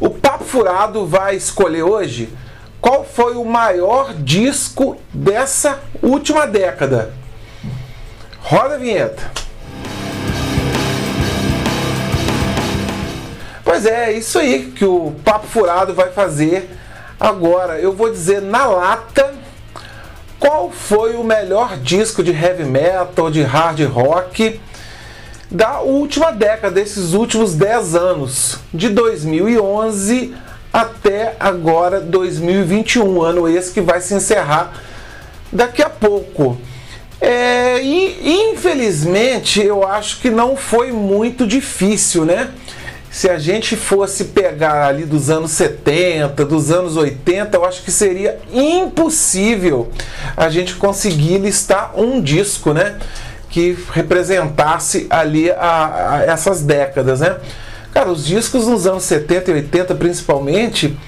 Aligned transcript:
O 0.00 0.10
Papo 0.10 0.44
Furado 0.44 1.06
vai 1.06 1.36
escolher 1.36 1.82
hoje 1.82 2.28
qual 2.80 3.04
foi 3.04 3.36
o 3.36 3.44
maior 3.44 4.12
disco 4.14 4.96
dessa 5.12 5.80
última 6.02 6.46
década. 6.46 7.12
Roda 8.40 8.74
a 8.74 8.78
vinheta. 8.78 9.22
Pois 13.64 13.86
é, 13.86 14.12
isso 14.12 14.38
aí 14.38 14.72
que 14.72 14.84
o 14.84 15.14
Papo 15.24 15.46
Furado 15.46 15.94
vai 15.94 16.10
fazer 16.10 16.68
agora. 17.18 17.78
Eu 17.78 17.92
vou 17.92 18.10
dizer 18.10 18.42
na 18.42 18.66
lata 18.66 19.32
qual 20.38 20.70
foi 20.70 21.16
o 21.16 21.24
melhor 21.24 21.78
disco 21.78 22.22
de 22.22 22.30
heavy 22.30 22.64
metal, 22.64 23.30
de 23.30 23.42
hard 23.42 23.80
rock 23.86 24.60
da 25.54 25.80
última 25.80 26.32
década, 26.32 26.74
desses 26.74 27.12
últimos 27.12 27.54
10 27.54 27.94
anos, 27.94 28.58
de 28.74 28.88
2011 28.88 30.34
até 30.72 31.36
agora 31.38 32.00
2021, 32.00 33.22
ano 33.22 33.48
esse 33.48 33.70
que 33.70 33.80
vai 33.80 34.00
se 34.00 34.14
encerrar 34.14 34.72
daqui 35.52 35.80
a 35.80 35.88
pouco. 35.88 36.58
É, 37.20 37.80
e 37.80 38.50
infelizmente 38.50 39.62
eu 39.62 39.86
acho 39.86 40.20
que 40.20 40.28
não 40.28 40.56
foi 40.56 40.90
muito 40.90 41.46
difícil, 41.46 42.24
né? 42.24 42.50
se 43.14 43.30
a 43.30 43.38
gente 43.38 43.76
fosse 43.76 44.24
pegar 44.24 44.88
ali 44.88 45.04
dos 45.04 45.30
anos 45.30 45.52
70, 45.52 46.44
dos 46.44 46.72
anos 46.72 46.96
80, 46.96 47.56
eu 47.56 47.64
acho 47.64 47.84
que 47.84 47.92
seria 47.92 48.40
impossível 48.52 49.88
a 50.36 50.48
gente 50.48 50.74
conseguir 50.74 51.38
listar 51.38 51.92
um 51.96 52.20
disco, 52.20 52.72
né? 52.72 52.96
Que 53.54 53.78
representasse 53.92 55.06
ali 55.08 55.48
a, 55.48 56.16
a 56.16 56.24
essas 56.24 56.62
décadas, 56.62 57.20
né? 57.20 57.36
Cara, 57.92 58.10
os 58.10 58.26
discos 58.26 58.66
nos 58.66 58.84
anos 58.84 59.04
70 59.04 59.52
e 59.52 59.54
80 59.54 59.94
principalmente, 59.94 60.98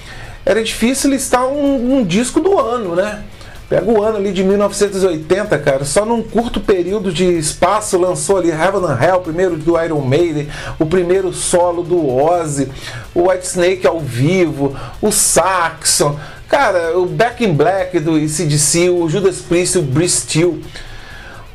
era 0.45 0.63
difícil 0.63 1.09
listar 1.09 1.45
um, 1.45 1.97
um 1.97 2.05
disco 2.05 2.39
do 2.39 2.57
ano, 2.57 2.95
né? 2.95 3.21
Pega 3.67 3.91
o 3.91 4.01
ano 4.01 4.15
ali 4.15 4.31
de 4.31 4.45
1980, 4.45 5.59
cara, 5.59 5.83
só 5.83 6.05
num 6.05 6.23
curto 6.23 6.61
período 6.61 7.11
de 7.11 7.25
espaço 7.37 7.97
lançou 7.97 8.37
ali 8.37 8.49
Heaven 8.49 8.85
and 8.85 8.97
Hell, 9.03 9.17
o 9.17 9.21
primeiro 9.23 9.57
do 9.57 9.83
Iron 9.83 9.99
Maiden, 9.99 10.47
o 10.79 10.85
primeiro 10.85 11.33
solo 11.33 11.83
do 11.83 12.15
Ozzy, 12.15 12.69
o 13.13 13.27
White 13.27 13.45
Snake 13.45 13.85
ao 13.85 13.99
vivo, 13.99 14.73
o 15.01 15.11
Saxon, 15.11 16.17
cara, 16.47 16.97
o 16.97 17.05
Back 17.07 17.43
in 17.43 17.51
Black 17.51 17.99
do 17.99 18.17
ICDC, 18.17 18.89
o 18.89 19.09
Judas 19.09 19.41
Priest, 19.41 19.77
o 19.77 19.81
Bristol. 19.81 20.59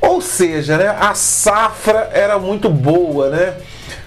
Ou 0.03 0.21
seja, 0.21 0.77
né, 0.77 0.89
a 1.01 1.15
safra 1.15 2.11
era 2.13 2.39
muito 2.39 2.69
boa, 2.69 3.31
né? 3.31 3.55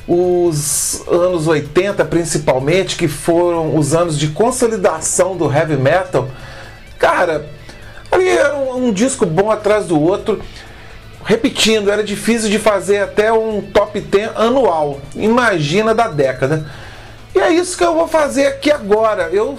Os 0.08 1.02
anos 1.08 1.48
80 1.48 2.06
principalmente, 2.06 2.96
que 2.96 3.08
foram 3.08 3.76
os 3.76 3.96
anos 3.96 4.20
de 4.20 4.28
consolidação 4.28 5.36
do 5.36 5.52
heavy 5.52 5.78
metal, 5.78 6.30
cara, 7.00 7.50
Ali 8.16 8.30
era 8.30 8.56
um, 8.56 8.88
um 8.88 8.94
disco 8.94 9.26
bom 9.26 9.52
atrás 9.52 9.88
do 9.88 10.02
outro. 10.02 10.42
Repetindo, 11.26 11.92
era 11.92 12.04
difícil 12.04 12.50
de 12.50 12.58
fazer 12.58 13.00
até 13.00 13.34
um 13.34 13.62
top 13.62 14.00
10 14.00 14.32
anual. 14.38 15.02
Imagina 15.16 15.94
da 15.94 16.08
década. 16.08 16.66
E 17.34 17.40
é 17.40 17.52
isso 17.52 17.78
que 17.78 17.84
eu 17.84 17.94
vou 17.94 18.08
fazer 18.08 18.48
aqui 18.48 18.72
agora. 18.72 19.30
Eu 19.32 19.58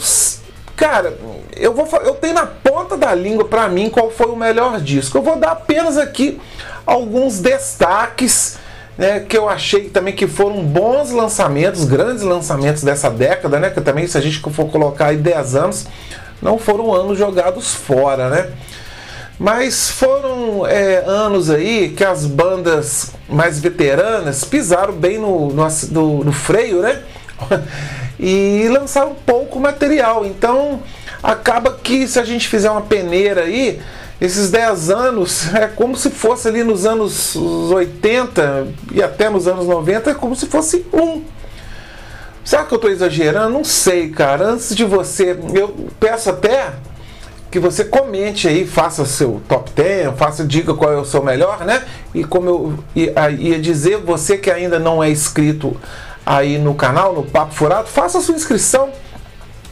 Cara, 0.76 1.16
eu 1.56 1.72
vou 1.72 1.88
eu 2.04 2.14
tenho 2.14 2.34
na 2.34 2.46
ponta 2.46 2.98
da 2.98 3.14
língua 3.14 3.46
para 3.46 3.66
mim 3.66 3.88
qual 3.88 4.10
foi 4.10 4.26
o 4.26 4.36
melhor 4.36 4.78
disco. 4.78 5.16
Eu 5.16 5.22
vou 5.22 5.36
dar 5.36 5.52
apenas 5.52 5.96
aqui 5.96 6.38
alguns 6.84 7.40
destaques, 7.40 8.58
né, 8.96 9.20
que 9.20 9.36
eu 9.36 9.48
achei 9.48 9.88
também 9.88 10.14
que 10.14 10.26
foram 10.26 10.62
bons 10.62 11.10
lançamentos, 11.10 11.84
grandes 11.84 12.22
lançamentos 12.22 12.82
dessa 12.84 13.10
década, 13.10 13.58
né, 13.58 13.70
que 13.70 13.80
também 13.80 14.06
se 14.06 14.16
a 14.16 14.20
gente 14.20 14.38
for 14.38 14.68
colocar 14.68 15.06
aí 15.06 15.16
10 15.16 15.54
anos, 15.56 15.86
não 16.40 16.58
foram 16.58 16.94
anos 16.94 17.18
jogados 17.18 17.74
fora, 17.74 18.28
né? 18.28 18.50
Mas 19.38 19.90
foram 19.90 20.66
é, 20.66 21.02
anos 21.06 21.50
aí 21.50 21.90
que 21.90 22.04
as 22.04 22.24
bandas 22.24 23.12
mais 23.28 23.58
veteranas 23.58 24.44
pisaram 24.44 24.94
bem 24.94 25.18
no, 25.18 25.48
no, 25.48 25.66
no, 25.90 26.24
no 26.24 26.32
freio, 26.32 26.80
né? 26.80 27.02
e 28.18 28.66
lançaram 28.70 29.14
pouco 29.56 29.60
material. 29.60 30.24
Então 30.24 30.82
acaba 31.22 31.72
que 31.72 32.06
se 32.06 32.20
a 32.20 32.24
gente 32.24 32.46
fizer 32.48 32.70
uma 32.70 32.82
peneira 32.82 33.42
aí, 33.42 33.80
esses 34.20 34.50
10 34.50 34.90
anos 34.90 35.54
é 35.54 35.66
como 35.66 35.96
se 35.96 36.10
fosse 36.10 36.48
ali 36.48 36.62
nos 36.62 36.86
anos 36.86 37.34
80 37.34 38.68
e 38.92 39.02
até 39.02 39.28
nos 39.28 39.48
anos 39.48 39.66
90, 39.66 40.10
é 40.10 40.14
como 40.14 40.36
se 40.36 40.46
fosse 40.46 40.84
um. 40.92 41.22
Será 42.44 42.64
que 42.64 42.72
eu 42.72 42.76
estou 42.76 42.90
exagerando? 42.90 43.50
Não 43.50 43.64
sei, 43.64 44.10
cara. 44.10 44.44
Antes 44.44 44.74
de 44.74 44.84
você, 44.84 45.36
eu 45.52 45.74
peço 45.98 46.30
até 46.30 46.74
que 47.50 47.58
você 47.58 47.84
comente 47.84 48.46
aí, 48.46 48.64
faça 48.64 49.04
seu 49.04 49.40
top 49.48 49.70
10, 49.74 50.16
faça, 50.16 50.44
diga 50.44 50.72
qual 50.74 50.92
é 50.92 50.96
o 50.96 51.04
seu 51.04 51.24
melhor, 51.24 51.64
né? 51.64 51.82
E 52.14 52.22
como 52.22 52.48
eu 52.48 52.78
ia 52.94 53.58
dizer, 53.58 53.98
você 53.98 54.38
que 54.38 54.50
ainda 54.50 54.78
não 54.78 55.02
é 55.02 55.10
inscrito 55.10 55.76
aí 56.24 56.56
no 56.56 56.74
canal, 56.74 57.12
no 57.12 57.24
Papo 57.24 57.52
Furado, 57.52 57.88
faça 57.88 58.20
sua 58.20 58.34
inscrição. 58.36 58.90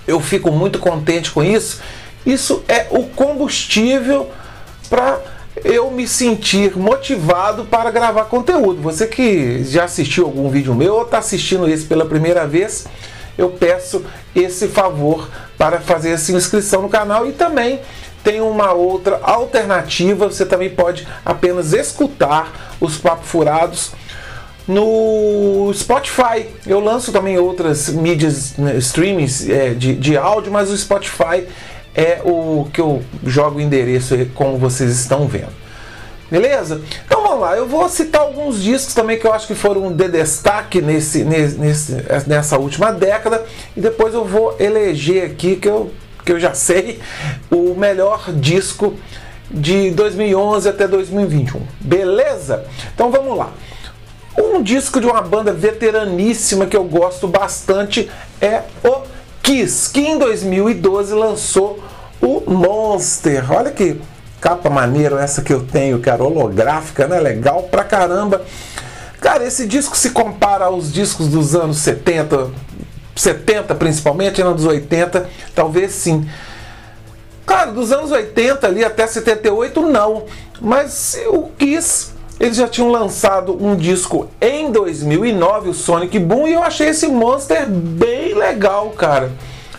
Eu 0.07 0.21
fico 0.21 0.51
muito 0.51 0.79
contente 0.79 1.31
com 1.31 1.43
isso. 1.43 1.81
Isso 2.25 2.63
é 2.69 2.87
o 2.91 3.05
combustível 3.05 4.31
para 4.89 5.19
eu 5.65 5.91
me 5.91 6.07
sentir 6.07 6.77
motivado 6.77 7.65
para 7.65 7.91
gravar 7.91 8.25
conteúdo. 8.25 8.81
Você 8.83 9.07
que 9.07 9.63
já 9.65 9.85
assistiu 9.85 10.25
algum 10.25 10.49
vídeo 10.49 10.75
meu 10.75 10.95
ou 10.95 11.03
está 11.03 11.19
assistindo 11.19 11.69
esse 11.69 11.85
pela 11.85 12.05
primeira 12.05 12.47
vez, 12.47 12.87
eu 13.37 13.51
peço 13.51 14.05
esse 14.35 14.69
favor 14.69 15.29
para 15.57 15.81
fazer 15.81 16.11
essa 16.11 16.33
inscrição 16.33 16.83
no 16.83 16.89
canal 16.89 17.27
e 17.27 17.33
também 17.33 17.81
tem 18.23 18.41
uma 18.41 18.73
outra 18.73 19.21
alternativa, 19.23 20.27
você 20.27 20.47
também 20.47 20.71
pode 20.71 21.07
apenas 21.25 21.73
escutar 21.75 22.77
os 22.81 22.97
papos 22.97 23.29
furados 23.29 23.93
no 24.67 25.71
Spotify. 25.75 26.47
Eu 26.67 26.81
lanço 26.81 27.13
também 27.13 27.39
outras 27.39 27.89
mídias 27.89 28.57
né, 28.57 28.77
streamings 28.77 29.49
é, 29.49 29.71
de, 29.71 29.95
de 29.95 30.17
áudio, 30.17 30.53
mas 30.53 30.71
o 30.71 30.77
Spotify 30.77 31.47
é 31.95 32.21
o 32.25 32.69
que 32.73 32.81
eu 32.81 33.03
jogo 33.25 33.59
o 33.59 33.61
endereço 33.61 34.15
como 34.35 34.59
vocês 34.59 34.91
estão 34.91 35.27
vendo. 35.27 35.65
Beleza? 36.31 36.81
Então 37.07 37.23
vamos 37.23 37.41
lá, 37.41 37.57
eu 37.57 37.69
vou 37.69 37.89
citar 37.89 38.23
alguns 38.23 38.63
discos 38.63 38.95
também 38.95 39.19
que 39.19 39.27
eu 39.27 39.33
acho 39.33 39.47
que 39.47 39.55
foram 39.55 39.93
de 39.93 40.09
destaque 40.09 40.81
nesse, 40.81 41.23
nesse, 41.23 41.97
nessa 42.27 42.59
última 42.59 42.91
década 42.91 43.45
e 43.77 43.81
depois 43.81 44.15
eu 44.15 44.25
vou 44.25 44.57
eleger 44.59 45.31
aqui, 45.31 45.57
que 45.57 45.69
eu, 45.69 45.93
que 46.25 46.33
eu 46.33 46.41
já 46.41 46.55
sei, 46.55 46.99
o 47.51 47.75
melhor 47.75 48.33
disco 48.33 48.95
de 49.51 49.91
2011 49.91 50.69
até 50.69 50.89
2021. 50.89 51.61
Beleza? 51.81 52.65
Então 52.95 53.11
vamos 53.11 53.37
lá. 53.37 53.53
Um 54.37 54.63
disco 54.63 55.01
de 55.01 55.07
uma 55.07 55.21
banda 55.21 55.53
veteraníssima 55.53 56.67
que 56.67 56.77
eu 56.77 56.85
gosto 56.85 57.29
bastante 57.29 58.11
é 58.41 58.63
o 58.83 59.03
Kiss, 59.43 59.91
que 59.91 60.01
em 60.01 60.19
2012 60.19 61.15
lançou 61.15 61.83
o 62.21 62.43
Monster. 62.51 63.53
Olha 63.53 63.71
que 63.71 64.01
capa 64.41 64.69
maneira 64.69 65.23
essa 65.23 65.43
que 65.43 65.53
eu 65.53 65.65
tenho, 65.65 66.01
cara, 66.01 66.25
holográfica, 66.25 67.07
né? 67.07 67.21
Legal 67.21 67.63
pra 67.65 67.85
caramba. 67.85 68.43
Cara, 69.21 69.45
esse 69.45 69.67
disco 69.67 69.97
se 69.97 70.11
compara 70.11 70.67
aos 70.67 70.93
discos 70.93 71.29
dos 71.29 71.55
anos 71.55 71.79
70, 71.79 72.51
70 73.15 73.75
principalmente, 73.75 74.43
anos 74.43 74.65
80, 74.65 75.29
talvez 75.55 75.93
sim. 75.93 76.29
Cara, 77.47 77.71
dos 77.71 77.93
anos 77.93 78.11
80 78.11 78.67
ali 78.67 78.85
até 78.85 79.07
78 79.07 79.81
não, 79.83 80.25
mas 80.61 81.19
o 81.29 81.49
Kiss 81.59 82.14
eles 82.39 82.57
já 82.57 82.67
tinham 82.67 82.91
lançado 82.91 83.57
um 83.65 83.77
disco 83.77 84.29
em 84.41 84.71
2009, 84.71 85.71
o 85.71 85.75
Sonic 85.75 86.19
Boom, 86.19 86.49
e 86.49 86.53
eu 86.55 86.63
achei 86.63 86.89
esse 86.89 87.07
Monster 87.07 87.69
bem 87.69 88.35
legal, 88.35 88.91
cara. 88.91 89.31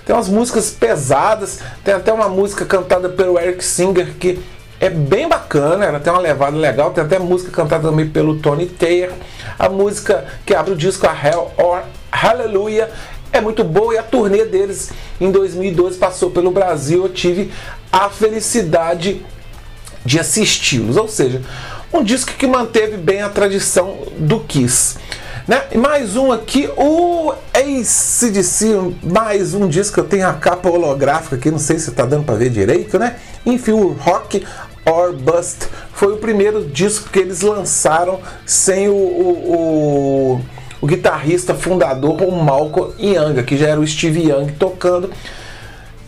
Tem 0.06 0.16
umas 0.16 0.30
músicas 0.30 0.72
pesadas, 0.72 1.60
tem 1.84 1.94
até 1.94 2.14
uma 2.14 2.30
música 2.30 2.66
cantada 2.66 3.10
pelo 3.10 3.40
Eric 3.40 3.64
Singer 3.64 4.14
que 4.20 4.40
é 4.80 4.90
bem 4.90 5.28
bacana, 5.28 5.86
ela 5.86 6.00
tem 6.00 6.12
uma 6.14 6.22
levada 6.22 6.56
legal, 6.56 6.92
tem 6.92 7.04
até 7.04 7.18
música 7.18 7.52
cantada 7.52 7.90
também 7.90 8.08
pelo 8.08 8.40
Tony 8.40 8.68
Taylor. 8.68 9.16
A 9.58 9.68
música 9.68 10.26
que 10.46 10.54
abre 10.54 10.74
o 10.74 10.76
disco, 10.76 11.08
a 11.08 11.14
Hell 11.14 11.52
or 11.58 11.82
Hallelujah, 12.12 12.90
é 13.34 13.42
muito 13.42 13.64
boa 13.64 13.96
e 13.96 13.98
a 13.98 14.04
turnê 14.04 14.46
deles 14.46 14.92
em 15.20 15.32
2012 15.32 15.98
passou 15.98 16.30
pelo 16.30 16.52
Brasil. 16.52 17.04
Eu 17.04 17.10
tive 17.10 17.52
a 17.92 18.10
felicidade 18.10 19.26
de 20.06 20.20
assisti-los, 20.20 20.98
ou 20.98 21.08
seja, 21.08 21.42
um 21.96 22.04
disco 22.04 22.34
que 22.34 22.46
manteve 22.46 22.98
bem 22.98 23.22
a 23.22 23.30
tradição 23.30 24.00
do 24.18 24.42
Kiss. 24.42 24.98
Né? 25.48 25.64
E 25.72 25.78
mais 25.78 26.18
um 26.18 26.32
aqui, 26.32 26.70
o 26.76 27.34
ACDC, 27.54 28.96
mais 29.02 29.54
um 29.54 29.68
disco, 29.68 30.00
eu 30.00 30.04
tenho 30.04 30.28
a 30.28 30.34
capa 30.34 30.70
holográfica 30.70 31.36
aqui, 31.36 31.50
não 31.50 31.60
sei 31.60 31.80
se 31.80 31.90
está 31.90 32.06
dando 32.06 32.26
para 32.26 32.36
ver 32.36 32.50
direito, 32.50 33.00
né? 33.00 33.16
Enfim, 33.46 33.74
o 33.74 33.90
Rock 33.94 34.46
or 34.86 35.14
Bust 35.14 35.68
foi 35.94 36.14
o 36.14 36.18
primeiro 36.18 36.66
disco 36.66 37.10
que 37.10 37.20
eles 37.20 37.42
lançaram 37.42 38.20
sem 38.46 38.90
o, 38.90 38.94
o, 38.94 39.54
o, 39.54 40.42
o 40.82 40.88
guitarrista 40.88 41.54
fundador, 41.54 42.22
o 42.24 42.32
Malcolm 42.32 42.94
Young, 43.00 43.42
que 43.44 43.56
já 43.56 43.70
era 43.70 43.80
o 43.80 43.88
Steve 43.88 44.30
Young 44.30 44.52
tocando. 44.60 45.12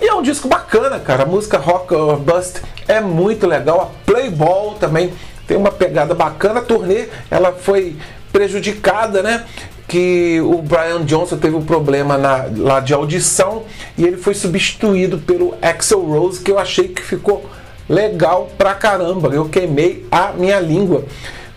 E 0.02 0.08
é 0.08 0.14
um 0.14 0.22
disco 0.22 0.48
bacana, 0.48 1.00
cara. 1.00 1.24
A 1.24 1.26
música 1.26 1.58
Rock 1.58 1.94
or 1.94 2.18
Bust 2.18 2.62
é 2.88 3.00
muito 3.00 3.48
legal. 3.48 3.82
A 3.82 4.06
Playball 4.12 4.76
também 4.76 5.14
tem 5.48 5.58
uma 5.58 5.72
pegada 5.72 6.14
bacana. 6.14 6.60
A 6.60 6.64
turnê 6.64 7.08
ela 7.32 7.54
foi 7.54 7.96
prejudicada, 8.32 9.24
né? 9.24 9.46
Que 9.88 10.42
o 10.42 10.62
Brian 10.62 11.06
Johnson 11.06 11.38
teve 11.38 11.56
um 11.56 11.64
problema 11.64 12.18
na, 12.18 12.46
lá 12.58 12.80
de 12.80 12.94
audição 12.94 13.64
e 13.98 14.04
ele 14.04 14.18
foi 14.18 14.34
substituído 14.34 15.18
pelo 15.18 15.56
Axel 15.62 16.02
Rose, 16.02 16.42
que 16.42 16.52
eu 16.52 16.60
achei 16.60 16.90
que 16.90 17.02
ficou 17.02 17.50
legal 17.88 18.50
pra 18.58 18.76
caramba. 18.76 19.30
Eu 19.30 19.48
queimei 19.48 20.06
a 20.12 20.34
minha 20.34 20.60
língua 20.60 21.06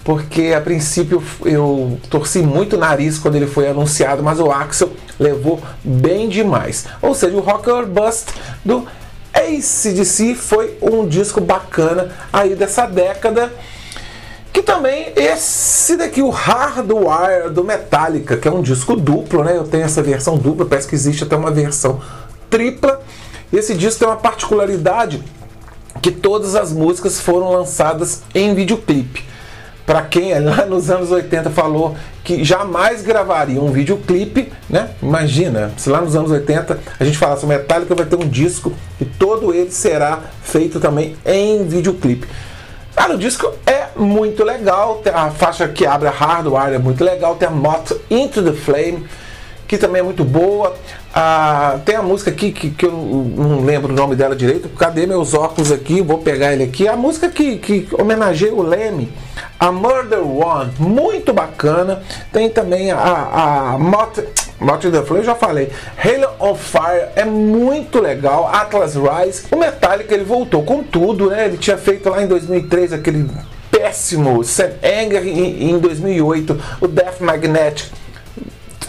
porque 0.04 0.54
a 0.56 0.60
princípio 0.60 1.22
eu 1.44 1.98
torci 2.08 2.38
muito 2.40 2.76
o 2.76 2.78
nariz 2.78 3.19
quando 3.19 3.36
ele 3.36 3.46
foi 3.46 3.69
anunciado, 3.69 4.22
mas 4.22 4.40
o 4.40 4.50
Axel 4.50 4.90
levou 5.19 5.60
bem 5.84 6.28
demais. 6.28 6.86
Ou 7.02 7.14
seja, 7.14 7.36
o 7.36 7.40
Rocker 7.40 7.86
Bust 7.86 8.28
do 8.64 8.86
ACDC 9.32 10.34
foi 10.34 10.76
um 10.81 11.06
disco 11.06 11.40
bacana 11.40 12.10
aí 12.32 12.54
dessa 12.54 12.86
década. 12.86 13.52
Que 14.52 14.62
também 14.62 15.12
esse 15.17 15.97
daqui, 15.97 16.23
o 16.23 16.31
Hardwire 16.31 17.50
do 17.52 17.62
Metallica, 17.62 18.37
que 18.37 18.49
é 18.49 18.50
um 18.50 18.62
disco 18.62 18.97
duplo, 18.97 19.44
né? 19.44 19.56
Eu 19.56 19.64
tenho 19.64 19.85
essa 19.85 20.02
versão 20.02 20.37
dupla, 20.37 20.67
parece 20.67 20.88
que 20.88 20.94
existe 20.94 21.25
até 21.25 21.37
uma 21.37 21.50
versão 21.50 22.00
tripla. 22.49 23.00
Esse 23.52 23.75
disco 23.75 24.00
tem 24.00 24.08
uma 24.08 24.17
particularidade 24.17 25.23
que 26.02 26.11
todas 26.11 26.55
as 26.55 26.73
músicas 26.73 27.20
foram 27.20 27.50
lançadas 27.50 28.23
em 28.35 28.55
videoclipe 28.55 29.31
para 29.91 30.02
quem 30.02 30.38
lá 30.38 30.64
nos 30.67 30.88
anos 30.88 31.11
80 31.11 31.50
falou 31.50 31.96
que 32.23 32.44
jamais 32.44 33.03
gravaria 33.03 33.61
um 33.61 33.73
videoclipe, 33.73 34.53
né? 34.69 34.91
Imagina, 35.03 35.73
se 35.76 35.91
lá 35.91 36.00
nos 36.00 36.14
anos 36.14 36.31
80 36.31 36.79
a 37.00 37.05
gente 37.05 37.19
falasse 37.19 37.44
o 37.44 37.49
Metallica 37.49 37.93
vai 37.93 38.06
ter 38.06 38.14
um 38.14 38.29
disco 38.29 38.73
e 39.00 39.05
todo 39.05 39.53
ele 39.53 39.73
será 39.73 40.20
feito 40.44 40.79
também 40.79 41.17
em 41.26 41.67
videoclipe. 41.67 42.29
Cara, 42.94 43.14
o 43.14 43.19
disco 43.19 43.53
é 43.67 43.80
muito 43.96 44.44
legal, 44.44 45.02
a 45.12 45.31
faixa 45.31 45.69
que 45.69 45.87
abre 45.87 46.08
a 46.08 46.10
Hardware 46.10 46.75
é 46.75 46.78
muito 46.78 47.04
legal, 47.04 47.37
tem 47.37 47.48
a 47.48 47.50
Moth 47.50 47.92
Into 48.10 48.42
the 48.42 48.52
Flame, 48.52 49.06
que 49.70 49.78
também 49.78 50.00
é 50.00 50.02
muito 50.02 50.25
boa. 50.25 50.75
Ah, 51.14 51.78
tem 51.84 51.94
a 51.94 52.02
música 52.02 52.31
aqui 52.31 52.50
que, 52.50 52.70
que 52.70 52.87
eu 52.87 52.90
não 52.90 53.64
lembro 53.64 53.92
o 53.92 53.96
nome 53.96 54.16
dela 54.16 54.34
direito. 54.34 54.69
Cadê 54.70 55.06
meus 55.06 55.32
óculos 55.32 55.70
aqui? 55.70 56.02
Vou 56.02 56.19
pegar 56.19 56.52
ele 56.52 56.64
aqui. 56.64 56.88
A 56.88 56.96
música 56.96 57.28
que, 57.28 57.56
que 57.56 57.88
homenageia 57.92 58.52
o 58.52 58.62
Leme, 58.62 59.12
a 59.60 59.70
Murder 59.70 60.26
One, 60.26 60.72
muito 60.76 61.32
bacana. 61.32 62.02
Tem 62.32 62.48
também 62.48 62.90
a, 62.90 63.75
a 63.75 63.78
Mot, 63.78 64.20
Mot 64.58 64.90
the 64.90 65.02
Flame, 65.02 65.25
já 65.25 65.36
falei. 65.36 65.70
Halo 65.96 66.32
on 66.40 66.54
Fire 66.56 67.08
é 67.14 67.25
muito 67.25 68.00
legal. 68.00 68.50
Atlas 68.52 68.96
Rise. 68.96 69.44
O 69.52 69.56
Metallica 69.56 70.12
ele 70.12 70.25
voltou 70.25 70.64
com 70.64 70.82
tudo, 70.82 71.31
né? 71.31 71.46
Ele 71.46 71.58
tinha 71.58 71.78
feito 71.78 72.08
lá 72.08 72.20
em 72.22 72.26
2003 72.26 72.93
aquele 72.93 73.28
péssimo 73.81 74.44
Sam 74.44 74.73
Anger 74.82 75.27
em, 75.27 75.71
em 75.71 75.79
2008, 75.79 76.61
o 76.81 76.87
Death 76.87 77.21
Magnetic 77.21 77.87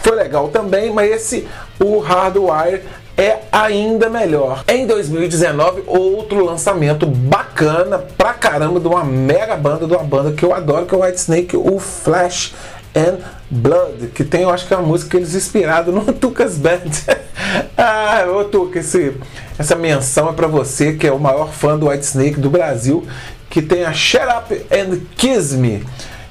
foi 0.02 0.16
legal 0.16 0.48
também, 0.48 0.92
mas 0.92 1.10
esse, 1.12 1.48
o 1.78 1.98
Hardwire, 2.00 2.82
é 3.16 3.40
ainda 3.52 4.10
melhor. 4.10 4.64
Em 4.66 4.86
2019, 4.86 5.84
outro 5.86 6.44
lançamento 6.44 7.06
bacana 7.06 7.98
pra 7.98 8.34
caramba 8.34 8.80
de 8.80 8.88
uma 8.88 9.04
mega 9.04 9.54
banda, 9.54 9.86
de 9.86 9.92
uma 9.92 10.02
banda 10.02 10.32
que 10.32 10.44
eu 10.44 10.52
adoro, 10.52 10.86
que 10.86 10.94
é 10.94 10.98
o 10.98 11.02
White 11.02 11.20
Snake, 11.20 11.56
o 11.56 11.78
Flash 11.78 12.54
and 12.96 13.18
Blood, 13.50 14.08
que 14.14 14.24
tem, 14.24 14.42
eu 14.42 14.50
acho 14.50 14.66
que 14.66 14.74
é 14.74 14.76
uma 14.76 14.86
música 14.86 15.10
que 15.10 15.16
eles 15.18 15.34
inspiraram 15.34 15.92
no 15.92 16.10
Tucas 16.12 16.56
Band. 16.56 16.90
ah, 17.76 18.24
ô 18.34 18.44
Tuca, 18.44 18.80
esse, 18.80 19.14
essa 19.58 19.76
menção 19.76 20.28
é 20.30 20.32
para 20.32 20.48
você, 20.48 20.94
que 20.94 21.06
é 21.06 21.12
o 21.12 21.18
maior 21.18 21.52
fã 21.52 21.78
do 21.78 21.88
White 21.88 22.04
Snake 22.04 22.40
do 22.40 22.50
Brasil, 22.50 23.06
que 23.52 23.60
tem 23.60 23.84
a 23.84 23.92
Shut 23.92 24.24
Up 24.24 24.66
and 24.72 24.98
Kiss 25.14 25.58
Me, 25.58 25.84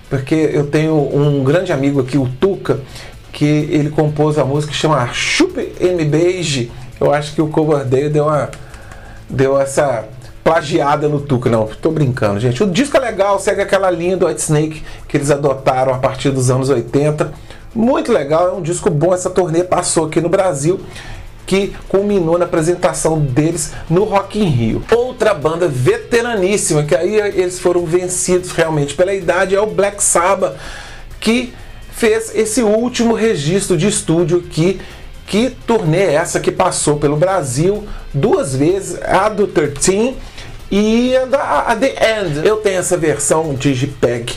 porque 0.09 0.33
eu 0.33 0.65
tenho 0.65 0.95
um 0.95 1.44
grande 1.44 1.71
amigo 1.71 2.01
aqui, 2.01 2.18
o 2.18 2.27
Tuca, 2.27 2.79
que 3.31 3.45
ele 3.45 3.91
compôs 3.91 4.39
a 4.39 4.44
música 4.44 4.73
que 4.73 4.77
chama 4.77 5.07
Chup 5.13 5.56
M 5.79 6.03
Beige. 6.03 6.71
Eu 7.00 7.13
acho 7.13 7.35
que 7.35 7.41
o 7.41 7.47
Coverdale 7.47 8.09
deu 8.09 8.23
uma 8.23 8.50
deu 9.29 9.62
essa 9.62 10.06
plagiada 10.44 11.07
no 11.07 11.21
Tuca. 11.21 11.47
Não, 11.47 11.68
tô 11.68 11.91
brincando, 11.91 12.39
gente. 12.39 12.63
O 12.63 12.68
disco 12.68 12.97
é 12.97 13.00
legal, 13.00 13.39
segue 13.39 13.62
aquela 13.62 13.91
linha 13.91 14.17
do 14.17 14.25
White 14.25 14.41
Snake 14.41 14.83
que 15.07 15.15
eles 15.15 15.29
adotaram 15.29 15.94
a 15.94 16.00
partir 16.00 16.31
dos 16.31 16.50
anos 16.50 16.69
80. 16.69 17.31
Muito 17.75 18.12
legal, 18.12 18.47
é 18.47 18.51
um 18.51 18.63
disco 18.63 18.89
bom. 18.89 19.13
Essa 19.13 19.29
turnê 19.29 19.63
passou 19.63 20.07
aqui 20.07 20.19
no 20.19 20.27
Brasil 20.27 20.79
que 21.45 21.73
culminou 21.88 22.38
na 22.38 22.45
apresentação 22.45 23.19
deles 23.19 23.73
no 23.89 24.03
Rock 24.03 24.39
in 24.39 24.45
Rio. 24.45 24.83
Outra 24.91 25.33
banda 25.33 25.67
veteraníssima, 25.67 26.83
que 26.83 26.95
aí 26.95 27.15
eles 27.15 27.59
foram 27.59 27.85
vencidos 27.85 28.51
realmente 28.51 28.93
pela 28.93 29.13
idade, 29.13 29.55
é 29.55 29.61
o 29.61 29.67
Black 29.67 30.03
Sabbath, 30.03 30.55
que 31.19 31.53
fez 31.91 32.33
esse 32.35 32.63
último 32.63 33.13
registro 33.13 33.77
de 33.77 33.88
estúdio 33.88 34.43
aqui. 34.45 34.79
Que 35.27 35.49
turnê 35.65 35.99
é 35.99 36.13
essa 36.15 36.41
que 36.41 36.51
passou 36.51 36.97
pelo 36.97 37.15
Brasil 37.15 37.88
duas 38.13 38.53
vezes, 38.53 38.99
a 39.01 39.29
do 39.29 39.47
13 39.47 40.13
e 40.69 41.15
a 41.15 41.25
da 41.25 41.59
a 41.67 41.75
The 41.75 42.19
End. 42.19 42.45
Eu 42.45 42.57
tenho 42.57 42.79
essa 42.79 42.97
versão 42.97 43.53
JPEG 43.55 44.33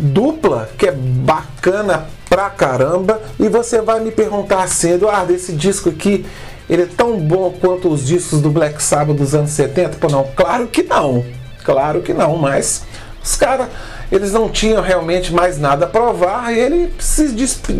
dupla 0.00 0.70
que 0.78 0.86
é 0.86 0.92
bacana 0.92 2.06
pra 2.30 2.48
caramba. 2.48 3.20
E 3.38 3.48
você 3.48 3.82
vai 3.82 4.00
me 4.00 4.12
perguntar 4.12 4.62
assim, 4.62 4.92
Eduardo, 4.92 5.34
esse 5.34 5.52
disco 5.52 5.90
aqui 5.90 6.24
ele 6.70 6.82
é 6.82 6.86
tão 6.86 7.18
bom 7.18 7.52
quanto 7.60 7.88
os 7.88 8.06
discos 8.06 8.40
do 8.40 8.48
Black 8.48 8.80
Sabbath 8.80 9.16
dos 9.16 9.34
anos 9.34 9.50
70? 9.50 9.96
Pô, 9.98 10.08
não, 10.08 10.24
claro 10.36 10.68
que 10.68 10.84
não. 10.84 11.24
Claro 11.64 12.00
que 12.00 12.14
não, 12.14 12.36
mas 12.36 12.84
os 13.22 13.34
caras 13.34 13.66
eles 14.10 14.32
não 14.32 14.48
tinham 14.48 14.80
realmente 14.80 15.32
mais 15.34 15.58
nada 15.58 15.84
a 15.84 15.88
provar 15.88 16.54
e 16.54 16.58
eles 16.58 16.90
se, 17.00 17.28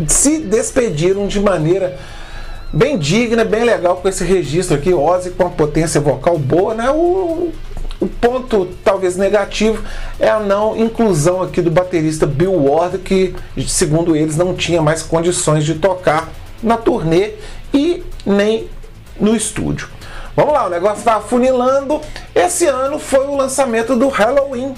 se 0.08 0.38
despediram 0.38 1.26
de 1.26 1.40
maneira 1.40 1.96
bem 2.72 2.98
digna, 2.98 3.44
bem 3.44 3.64
legal 3.64 3.96
com 3.96 4.08
esse 4.08 4.24
registro 4.24 4.76
aqui. 4.76 4.92
Ozzy 4.92 5.30
com 5.30 5.44
uma 5.44 5.50
potência 5.50 6.00
vocal 6.00 6.36
boa, 6.36 6.74
né? 6.74 6.90
O, 6.90 7.52
o 8.00 8.08
ponto 8.08 8.66
talvez 8.82 9.16
negativo 9.16 9.82
é 10.18 10.28
a 10.28 10.40
não 10.40 10.76
inclusão 10.76 11.42
aqui 11.42 11.60
do 11.60 11.70
baterista 11.70 12.26
Bill 12.26 12.54
Ward, 12.54 12.98
que 12.98 13.34
segundo 13.68 14.16
eles 14.16 14.36
não 14.36 14.54
tinha 14.54 14.80
mais 14.80 15.02
condições 15.02 15.64
de 15.64 15.74
tocar 15.74 16.28
na 16.62 16.76
turnê 16.76 17.34
e 17.72 18.02
nem 18.24 18.68
no 19.20 19.36
estúdio. 19.36 19.88
Vamos 20.34 20.54
lá, 20.54 20.66
o 20.66 20.70
negócio 20.70 20.98
está 20.98 21.20
funilando. 21.20 22.00
Esse 22.34 22.66
ano 22.66 22.98
foi 22.98 23.26
o 23.26 23.36
lançamento 23.36 23.94
do 23.94 24.08
Halloween 24.08 24.74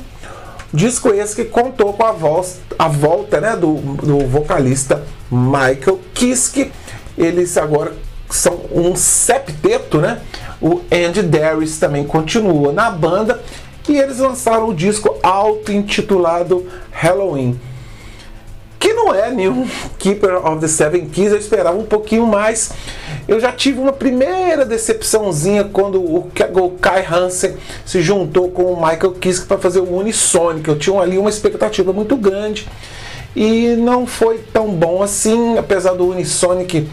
Disco 0.73 1.11
esse 1.11 1.37
que 1.37 1.45
contou 1.45 1.93
com 1.93 2.03
a, 2.03 2.13
voz, 2.13 2.59
a 2.79 2.89
volta 2.89 3.39
né, 3.39 3.55
do, 3.55 3.75
do 3.75 4.21
vocalista 4.21 5.05
Michael 5.31 6.01
Kiske. 6.15 6.73
Eles 7.17 7.59
agora 7.59 7.93
são 8.31 8.59
um 8.73 8.97
septeto, 8.97 9.99
né? 9.99 10.23
O 10.63 10.81
Andy 10.93 11.23
Darius 11.23 11.79
também 11.79 12.05
continua 12.05 12.73
na 12.73 12.91
banda 12.91 13.43
e 13.89 13.99
eles 13.99 14.19
lançaram 14.19 14.69
o 14.69 14.75
disco 14.75 15.19
auto-intitulado 15.23 16.67
Halloween 16.91 17.59
que 18.83 18.93
não 18.93 19.15
é 19.15 19.31
nenhum 19.31 19.65
Keeper 19.97 20.45
of 20.45 20.61
the 20.61 20.67
Seven 20.67 21.07
Keys, 21.07 21.31
eu 21.31 21.39
esperava 21.39 21.79
um 21.79 21.85
pouquinho 21.85 22.27
mais. 22.27 22.73
Eu 23.29 23.39
já 23.39 23.53
tive 23.53 23.79
uma 23.79 23.93
primeira 23.93 24.67
decepçãozinha 24.67 25.63
quando 25.63 26.01
o 26.01 26.29
Kai 26.81 27.07
Hansen 27.07 27.55
se 27.87 28.03
juntou 28.03 28.51
com 28.51 28.65
o 28.65 28.75
Michael 28.75 29.13
Kiske 29.13 29.47
para 29.47 29.57
fazer 29.57 29.79
o 29.79 29.97
Unisonic. 29.97 30.69
Eu 30.69 30.77
tinha 30.77 30.99
ali 30.99 31.17
uma 31.17 31.31
expectativa 31.31 31.93
muito 31.93 32.17
grande 32.17 32.67
e 33.37 33.77
não 33.77 34.05
foi 34.05 34.39
tão 34.53 34.75
bom 34.75 35.01
assim, 35.01 35.57
apesar 35.57 35.93
do 35.93 36.09
Unisonic 36.09 36.89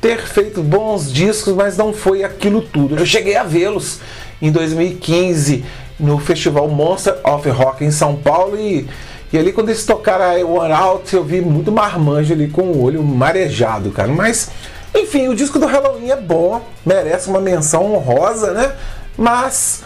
ter 0.00 0.20
feito 0.22 0.62
bons 0.62 1.12
discos, 1.12 1.54
mas 1.54 1.76
não 1.76 1.92
foi 1.92 2.24
aquilo 2.24 2.62
tudo. 2.62 2.96
Eu 2.96 3.06
cheguei 3.06 3.36
a 3.36 3.44
vê-los 3.44 4.00
em 4.40 4.50
2015 4.50 5.64
no 5.98 6.18
festival 6.18 6.68
Monster 6.68 7.18
of 7.24 7.48
Rock 7.50 7.84
em 7.84 7.90
São 7.90 8.16
Paulo 8.16 8.58
e 8.58 8.88
e 9.32 9.38
ali 9.38 9.52
quando 9.52 9.68
eles 9.68 9.84
tocaram 9.84 10.24
a 10.24 10.44
One 10.44 10.72
Out, 10.72 11.14
eu 11.14 11.22
vi 11.22 11.40
muito 11.40 11.70
marmanjo 11.70 12.32
ali 12.32 12.48
com 12.48 12.62
o 12.62 12.82
olho 12.82 13.00
marejado, 13.02 13.92
cara. 13.92 14.08
Mas, 14.08 14.50
enfim, 14.92 15.28
o 15.28 15.36
disco 15.36 15.58
do 15.58 15.66
Halloween 15.66 16.10
é 16.10 16.16
bom, 16.16 16.60
merece 16.84 17.28
uma 17.28 17.40
menção 17.40 17.94
honrosa, 17.94 18.52
né? 18.52 18.72
Mas 19.16 19.84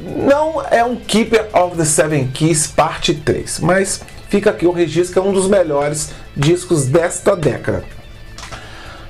não 0.00 0.60
é 0.68 0.84
um 0.84 0.96
Keeper 0.96 1.48
of 1.52 1.76
the 1.76 1.84
Seven 1.84 2.26
Keys 2.28 2.66
parte 2.66 3.14
3. 3.14 3.60
Mas 3.60 4.00
fica 4.28 4.50
aqui 4.50 4.66
o 4.66 4.72
registro 4.72 5.12
que 5.12 5.18
é 5.20 5.22
um 5.22 5.32
dos 5.32 5.46
melhores 5.46 6.10
discos 6.36 6.84
desta 6.86 7.36
década. 7.36 7.84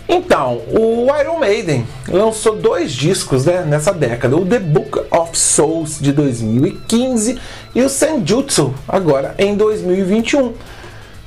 Então, 0.09 0.61
o 0.69 1.07
Iron 1.21 1.39
Maiden 1.39 1.87
lançou 2.09 2.57
dois 2.57 2.93
discos 2.93 3.47
né, 3.47 3.65
nessa 3.67 3.93
década: 3.93 4.37
o 4.37 4.45
The 4.45 4.59
Book 4.59 5.01
of 5.11 5.39
Souls 5.39 5.99
de 6.01 6.13
2015 6.13 7.39
e 7.75 7.83
o 7.83 7.89
Senjutsu, 7.89 8.75
agora 8.87 9.35
em 9.39 9.57
2021. 9.57 10.53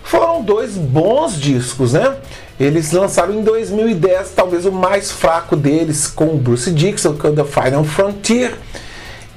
foram 0.03 0.43
dois 0.43 0.77
bons 0.77 1.39
discos, 1.39 1.93
né? 1.93 2.15
Eles 2.59 2.91
lançaram 2.91 3.33
em 3.33 3.41
2010, 3.41 4.31
talvez 4.35 4.65
o 4.65 4.71
mais 4.71 5.11
fraco 5.11 5.55
deles, 5.55 6.07
com 6.07 6.27
o 6.27 6.37
Bruce 6.37 6.71
Dixon, 6.71 7.13
que 7.13 7.25
é 7.25 7.29
o 7.29 7.33
The 7.33 7.43
Final 7.43 7.83
Frontier. 7.83 8.57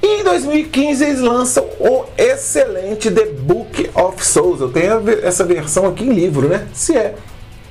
E 0.01 0.21
em 0.21 0.23
2015 0.23 1.03
eles 1.03 1.19
lançam 1.19 1.65
o 1.79 2.05
excelente 2.17 3.11
The 3.11 3.25
Book 3.25 3.89
of 3.93 4.25
Souls. 4.25 4.61
Eu 4.61 4.69
tenho 4.69 5.03
essa 5.21 5.43
versão 5.43 5.85
aqui 5.85 6.05
em 6.05 6.13
livro, 6.13 6.47
né? 6.47 6.65
Se 6.73 6.95
é 6.95 7.15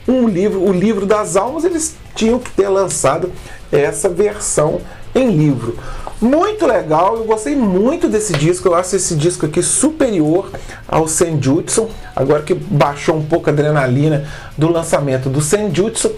um 0.09 0.27
livro, 0.27 0.61
o 0.61 0.73
livro 0.73 1.05
das 1.05 1.37
almas, 1.37 1.65
eles 1.65 1.95
tinham 2.15 2.38
que 2.38 2.50
ter 2.50 2.69
lançado 2.69 3.31
essa 3.71 4.09
versão 4.09 4.81
em 5.15 5.31
livro. 5.31 5.77
Muito 6.21 6.67
legal, 6.67 7.17
eu 7.17 7.25
gostei 7.25 7.55
muito 7.55 8.09
desse 8.09 8.33
disco. 8.33 8.67
Eu 8.67 8.75
acho 8.75 8.97
esse 8.97 9.15
disco 9.15 9.47
aqui 9.47 9.62
superior 9.62 10.50
ao 10.88 11.07
Senjutsu. 11.07 11.88
Agora 12.17 12.43
que 12.43 12.55
baixou 12.55 13.17
um 13.17 13.25
pouco 13.25 13.49
a 13.49 13.53
adrenalina 13.53 14.27
do 14.57 14.69
lançamento 14.73 15.29
do 15.29 15.41
Senjutsu, 15.41 16.11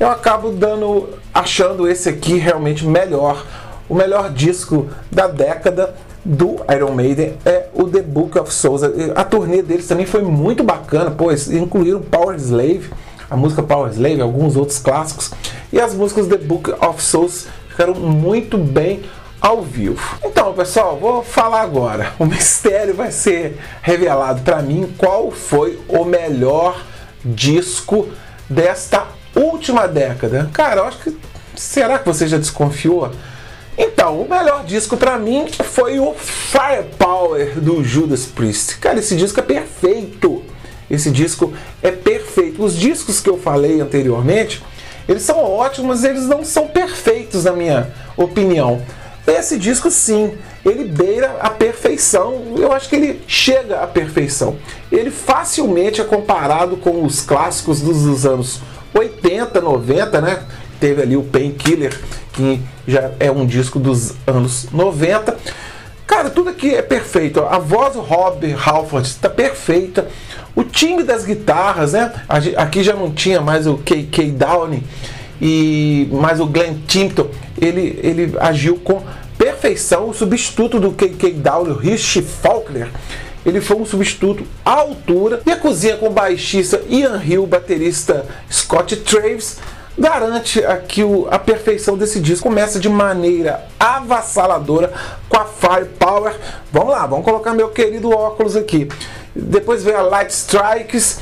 eu 0.00 0.10
acabo 0.10 0.50
dando 0.50 1.10
achando 1.32 1.86
esse 1.86 2.08
aqui 2.08 2.36
realmente 2.36 2.84
melhor. 2.84 3.46
O 3.88 3.94
melhor 3.94 4.32
disco 4.32 4.88
da 5.12 5.28
década 5.28 5.94
do 6.24 6.56
Iron 6.74 6.92
Maiden 6.92 7.34
é 7.44 7.66
o 7.72 7.84
The 7.84 8.02
Book 8.02 8.36
of 8.36 8.52
Souls. 8.52 8.82
A 9.14 9.22
turnê 9.22 9.62
deles 9.62 9.86
também 9.86 10.06
foi 10.06 10.22
muito 10.22 10.64
bacana, 10.64 11.12
pois 11.16 11.48
incluíram 11.48 12.00
Power 12.00 12.36
Slave, 12.36 12.90
a 13.30 13.36
música 13.36 13.62
Power 13.62 13.90
Slave, 13.92 14.20
alguns 14.20 14.56
outros 14.56 14.78
clássicos, 14.78 15.32
e 15.72 15.80
as 15.80 15.94
músicas 15.94 16.26
The 16.26 16.36
Book 16.36 16.70
of 16.84 17.02
Souls 17.02 17.46
ficaram 17.68 17.94
muito 17.94 18.56
bem 18.56 19.02
ao 19.40 19.62
vivo. 19.62 20.18
Então, 20.24 20.52
pessoal, 20.54 20.98
vou 20.98 21.22
falar 21.22 21.62
agora. 21.62 22.14
O 22.18 22.26
mistério 22.26 22.94
vai 22.94 23.10
ser 23.10 23.58
revelado 23.82 24.42
para 24.42 24.62
mim 24.62 24.92
qual 24.96 25.30
foi 25.30 25.78
o 25.88 26.04
melhor 26.04 26.82
disco 27.24 28.08
desta 28.48 29.06
última 29.34 29.86
década. 29.86 30.48
Cara, 30.52 30.80
eu 30.80 30.84
acho 30.86 30.98
que 30.98 31.16
será 31.54 31.98
que 31.98 32.06
você 32.06 32.26
já 32.26 32.38
desconfiou? 32.38 33.10
Então, 33.76 34.22
o 34.22 34.28
melhor 34.28 34.64
disco 34.64 34.96
para 34.96 35.18
mim 35.18 35.46
foi 35.64 36.00
o 36.00 36.14
Firepower 36.14 37.60
do 37.60 37.84
Judas 37.84 38.24
Priest. 38.24 38.78
Cara, 38.78 38.98
esse 38.98 39.14
disco 39.16 39.38
é 39.38 39.42
perfeito. 39.42 40.42
Esse 40.90 41.10
disco 41.10 41.52
é 41.82 41.90
perfeito. 41.90 42.62
Os 42.62 42.76
discos 42.76 43.20
que 43.20 43.28
eu 43.28 43.38
falei 43.38 43.80
anteriormente, 43.80 44.62
eles 45.08 45.22
são 45.22 45.38
ótimos, 45.42 46.00
mas 46.00 46.04
eles 46.04 46.26
não 46.26 46.44
são 46.44 46.68
perfeitos 46.68 47.44
na 47.44 47.52
minha 47.52 47.88
opinião. 48.16 48.82
Esse 49.26 49.58
disco, 49.58 49.90
sim, 49.90 50.34
ele 50.64 50.84
beira 50.84 51.36
a 51.40 51.50
perfeição. 51.50 52.54
Eu 52.56 52.72
acho 52.72 52.88
que 52.88 52.96
ele 52.96 53.20
chega 53.26 53.80
à 53.80 53.86
perfeição. 53.86 54.56
Ele 54.90 55.10
facilmente 55.10 56.00
é 56.00 56.04
comparado 56.04 56.76
com 56.76 57.04
os 57.04 57.20
clássicos 57.22 57.80
dos, 57.80 58.02
dos 58.02 58.24
anos 58.24 58.60
80, 58.94 59.60
90, 59.60 60.20
né? 60.20 60.42
Teve 60.78 61.02
ali 61.02 61.16
o 61.16 61.24
Painkiller, 61.24 61.98
que 62.32 62.60
já 62.86 63.10
é 63.18 63.30
um 63.30 63.44
disco 63.44 63.80
dos 63.80 64.14
anos 64.26 64.68
90. 64.70 65.36
Cara, 66.06 66.30
tudo 66.30 66.50
aqui 66.50 66.74
é 66.74 66.82
perfeito. 66.82 67.40
A 67.40 67.58
voz 67.58 67.94
do 67.94 68.00
Rob 68.00 68.54
Halford 68.64 69.08
está 69.08 69.28
perfeita. 69.28 70.06
O 70.56 70.64
time 70.64 71.02
das 71.02 71.24
guitarras, 71.24 71.92
né? 71.92 72.10
Aqui 72.56 72.82
já 72.82 72.94
não 72.94 73.12
tinha 73.12 73.42
mais 73.42 73.66
o 73.66 73.76
KK 73.76 74.30
Downey 74.32 74.82
e 75.40 76.08
mas 76.10 76.40
o 76.40 76.46
Glenn 76.46 76.78
Timpton 76.86 77.28
ele, 77.60 78.00
ele 78.02 78.34
agiu 78.40 78.76
com 78.76 79.02
perfeição. 79.36 80.08
O 80.08 80.14
substituto 80.14 80.80
do 80.80 80.92
KK 80.92 81.32
Downey, 81.32 81.72
o 81.72 81.76
Rich 81.76 82.22
Faulkner, 82.22 82.88
ele 83.44 83.60
foi 83.60 83.76
um 83.76 83.84
substituto 83.84 84.44
à 84.64 84.72
altura. 84.72 85.42
E 85.46 85.50
a 85.50 85.56
cozinha 85.56 85.96
com 85.96 86.06
o 86.06 86.10
baixista 86.10 86.82
Ian 86.88 87.22
Hill, 87.22 87.46
baterista 87.46 88.26
Scott 88.50 88.96
Traves, 88.96 89.58
garante 89.98 90.64
aqui 90.64 91.04
o, 91.04 91.28
a 91.30 91.38
perfeição 91.38 91.96
desse 91.96 92.18
disco. 92.18 92.48
Começa 92.48 92.80
de 92.80 92.88
maneira 92.88 93.64
avassaladora 93.78 94.92
com 95.28 95.36
a 95.36 95.44
Firepower. 95.44 96.34
Vamos 96.72 96.90
lá, 96.90 97.06
vamos 97.06 97.24
colocar 97.24 97.52
meu 97.52 97.68
querido 97.68 98.10
óculos 98.10 98.56
aqui. 98.56 98.88
Depois 99.42 99.84
vem 99.84 99.94
a 99.94 100.02
Light 100.02 100.30
Strikes. 100.30 101.20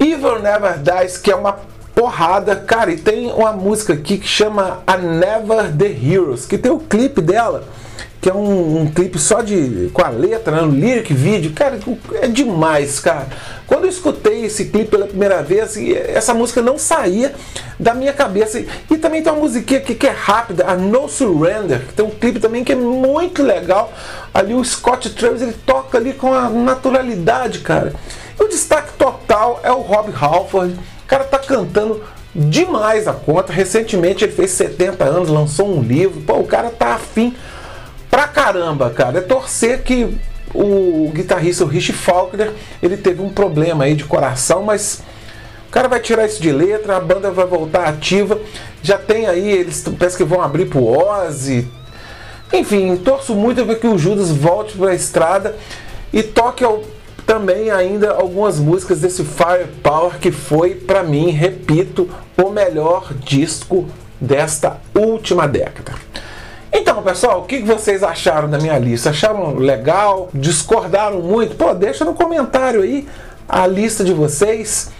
Evil 0.00 0.38
Never 0.40 0.78
Dies, 0.78 1.18
que 1.18 1.30
é 1.30 1.36
uma 1.36 1.58
porrada. 1.94 2.56
Cara, 2.56 2.90
e 2.92 2.96
tem 2.96 3.30
uma 3.32 3.52
música 3.52 3.92
aqui 3.92 4.18
que 4.18 4.26
chama 4.26 4.82
A 4.86 4.96
Never 4.96 5.76
the 5.76 5.86
Heroes, 5.86 6.46
que 6.46 6.56
tem 6.56 6.70
o 6.70 6.78
clipe 6.78 7.20
dela, 7.20 7.64
que 8.20 8.28
é 8.28 8.34
um, 8.34 8.82
um 8.82 8.90
clipe 8.90 9.18
só 9.18 9.40
de 9.40 9.90
com 9.92 10.04
a 10.04 10.08
letra, 10.08 10.56
né, 10.56 10.62
no 10.62 10.72
lyric 10.72 11.12
vídeo. 11.14 11.52
Cara, 11.52 11.78
é 12.20 12.28
demais, 12.28 13.00
cara. 13.00 13.28
Quando 13.66 13.84
eu 13.84 13.90
escutei 13.90 14.44
esse 14.44 14.66
clipe 14.66 14.90
pela 14.90 15.06
primeira 15.06 15.42
vez, 15.42 15.76
essa 15.76 16.34
música 16.34 16.60
não 16.60 16.78
saía 16.78 17.34
da 17.78 17.94
minha 17.94 18.12
cabeça. 18.12 18.62
E 18.90 18.96
também 18.96 19.22
tem 19.22 19.32
uma 19.32 19.40
musiquinha 19.40 19.80
aqui 19.80 19.94
que 19.94 20.06
é 20.06 20.10
rápida, 20.10 20.66
a 20.66 20.74
No 20.74 21.08
Surrender, 21.08 21.80
que 21.80 21.94
tem 21.94 22.04
um 22.04 22.10
clipe 22.10 22.40
também 22.40 22.64
que 22.64 22.72
é 22.72 22.76
muito 22.76 23.42
legal. 23.42 23.92
Ali 24.32 24.54
o 24.54 24.64
Scott 24.64 25.10
Travis 25.10 25.42
ele 25.42 25.54
toca 25.64 25.98
ali 25.98 26.12
com 26.12 26.32
a 26.32 26.48
naturalidade, 26.48 27.60
cara. 27.60 27.92
E 28.38 28.42
o 28.42 28.48
destaque 28.48 28.92
total 28.98 29.60
é 29.62 29.70
o 29.70 29.80
Rob 29.80 30.12
Halford 30.18 30.78
o 31.08 31.08
cara 31.08 31.24
tá 31.24 31.38
cantando 31.38 32.04
demais 32.34 33.08
a 33.08 33.14
conta. 33.14 33.50
Recentemente 33.50 34.24
ele 34.24 34.32
fez 34.32 34.50
70 34.50 35.04
anos, 35.04 35.30
lançou 35.30 35.66
um 35.66 35.80
livro. 35.80 36.20
Pô, 36.20 36.34
o 36.34 36.46
cara 36.46 36.68
tá 36.68 36.88
afim 36.88 37.34
pra 38.10 38.28
caramba, 38.28 38.90
cara. 38.90 39.18
É 39.18 39.22
torcer 39.22 39.82
que 39.82 40.18
o 40.54 41.10
guitarrista 41.14 41.64
o 41.64 41.68
Rich 41.68 41.92
Faulkner, 41.92 42.52
ele 42.82 42.96
teve 42.96 43.20
um 43.20 43.28
problema 43.28 43.84
aí 43.84 43.94
de 43.94 44.04
coração, 44.04 44.62
mas 44.62 45.02
o 45.68 45.70
cara 45.70 45.88
vai 45.88 46.00
tirar 46.00 46.26
isso 46.26 46.40
de 46.40 46.50
letra, 46.50 46.96
a 46.96 47.00
banda 47.00 47.30
vai 47.30 47.46
voltar 47.46 47.84
ativa. 47.86 48.40
Já 48.82 48.96
tem 48.96 49.26
aí, 49.26 49.50
eles 49.50 49.84
parece 49.98 50.16
que 50.16 50.24
vão 50.24 50.40
abrir 50.40 50.66
pro 50.66 50.84
Ozzy. 50.84 51.68
Enfim, 52.52 52.96
torço 52.96 53.34
muito 53.34 53.64
para 53.64 53.74
que 53.74 53.86
o 53.86 53.98
Judas 53.98 54.30
volte 54.30 54.76
para 54.76 54.92
a 54.92 54.94
estrada 54.94 55.54
e 56.12 56.22
toque 56.22 56.64
ao 56.64 56.82
também 57.26 57.70
ainda 57.70 58.12
algumas 58.12 58.58
músicas 58.58 59.00
desse 59.02 59.22
Firepower 59.22 60.18
que 60.18 60.32
foi 60.32 60.74
para 60.74 61.02
mim, 61.02 61.28
repito, 61.28 62.08
o 62.42 62.48
melhor 62.48 63.12
disco 63.12 63.86
desta 64.18 64.80
última 64.94 65.46
década. 65.46 65.92
Pessoal, 67.08 67.40
o 67.40 67.44
que 67.44 67.60
vocês 67.60 68.02
acharam 68.02 68.50
da 68.50 68.58
minha 68.58 68.78
lista? 68.78 69.08
Acharam 69.08 69.54
legal? 69.54 70.28
Discordaram 70.34 71.22
muito? 71.22 71.56
Pô, 71.56 71.72
deixa 71.72 72.04
no 72.04 72.12
comentário 72.12 72.82
aí 72.82 73.08
a 73.48 73.66
lista 73.66 74.04
de 74.04 74.12
vocês. 74.12 74.90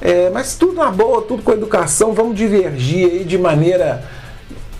É, 0.00 0.30
mas 0.30 0.56
tudo 0.56 0.72
na 0.72 0.90
boa, 0.90 1.20
tudo 1.20 1.42
com 1.42 1.52
educação, 1.52 2.14
vamos 2.14 2.34
divergir 2.38 3.10
aí 3.10 3.22
de 3.22 3.36
maneira 3.36 4.02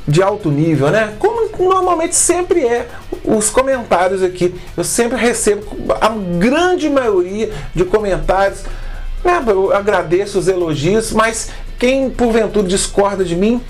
de 0.07 0.23
alto 0.23 0.50
nível, 0.50 0.90
né? 0.90 1.12
Como 1.18 1.50
normalmente 1.62 2.16
sempre 2.16 2.66
é 2.66 2.88
os 3.23 3.50
comentários 3.50 4.23
aqui. 4.23 4.59
Eu 4.75 4.83
sempre 4.83 5.18
recebo 5.18 5.66
a 6.00 6.09
grande 6.09 6.88
maioria 6.88 7.50
de 7.75 7.85
comentários. 7.85 8.62
Né? 9.23 9.45
Eu 9.47 9.76
agradeço 9.76 10.38
os 10.38 10.49
elogios, 10.49 11.12
mas 11.12 11.50
quem 11.78 12.09
porventura 12.09 12.66
discorda 12.66 13.26
de 13.26 13.37
mim, 13.37 13.61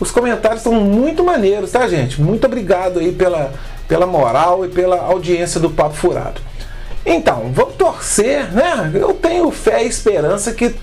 os 0.00 0.10
comentários 0.10 0.62
são 0.62 0.72
muito 0.72 1.22
maneiros, 1.22 1.70
tá, 1.70 1.86
gente? 1.86 2.20
Muito 2.20 2.46
obrigado 2.46 2.98
aí 2.98 3.12
pela, 3.12 3.52
pela 3.86 4.06
moral 4.06 4.64
e 4.64 4.68
pela 4.68 4.98
audiência 4.98 5.60
do 5.60 5.68
Papo 5.68 5.94
Furado. 5.94 6.40
Então, 7.04 7.52
vamos 7.52 7.74
torcer, 7.74 8.50
né? 8.52 8.90
Eu 8.94 9.12
tenho 9.12 9.50
fé 9.50 9.84
e 9.84 9.88
esperança 9.88 10.52
que 10.52 10.74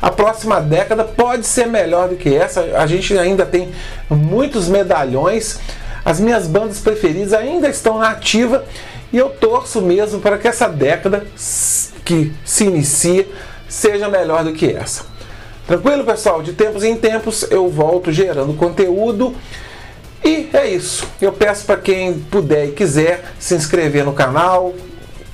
a 0.00 0.10
próxima 0.10 0.60
década 0.60 1.04
pode 1.04 1.46
ser 1.46 1.66
melhor 1.66 2.08
do 2.08 2.16
que 2.16 2.34
essa. 2.34 2.60
A 2.76 2.86
gente 2.86 3.16
ainda 3.16 3.46
tem 3.46 3.70
muitos 4.10 4.68
medalhões. 4.68 5.58
As 6.04 6.20
minhas 6.20 6.46
bandas 6.46 6.78
preferidas 6.78 7.32
ainda 7.32 7.68
estão 7.68 7.98
na 7.98 8.10
ativa 8.10 8.64
e 9.12 9.16
eu 9.16 9.30
torço 9.30 9.80
mesmo 9.80 10.20
para 10.20 10.38
que 10.38 10.46
essa 10.46 10.68
década 10.68 11.26
que 12.04 12.32
se 12.44 12.64
inicia 12.64 13.26
seja 13.68 14.08
melhor 14.08 14.44
do 14.44 14.52
que 14.52 14.70
essa. 14.70 15.15
Tranquilo, 15.66 16.04
pessoal? 16.04 16.42
De 16.42 16.52
tempos 16.52 16.84
em 16.84 16.96
tempos 16.96 17.44
eu 17.50 17.68
volto 17.68 18.12
gerando 18.12 18.54
conteúdo. 18.54 19.34
E 20.24 20.48
é 20.52 20.68
isso. 20.68 21.06
Eu 21.20 21.32
peço 21.32 21.64
para 21.64 21.76
quem 21.76 22.14
puder 22.14 22.66
e 22.66 22.72
quiser 22.72 23.32
se 23.38 23.54
inscrever 23.54 24.04
no 24.04 24.12
canal, 24.12 24.74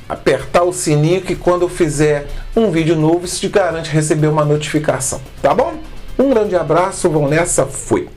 apertar 0.08 0.62
o 0.62 0.72
sininho 0.72 1.20
que 1.20 1.34
quando 1.34 1.62
eu 1.62 1.68
fizer 1.68 2.26
um 2.56 2.70
vídeo 2.70 2.96
novo, 2.96 3.24
isso 3.24 3.40
te 3.40 3.48
garante 3.48 3.90
receber 3.90 4.26
uma 4.26 4.44
notificação, 4.44 5.20
tá 5.40 5.54
bom? 5.54 5.74
Um 6.18 6.30
grande 6.30 6.54
abraço, 6.54 7.08
vão 7.08 7.28
nessa, 7.28 7.66
fui! 7.66 8.08